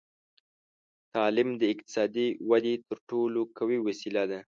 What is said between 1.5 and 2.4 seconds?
د اقتصادي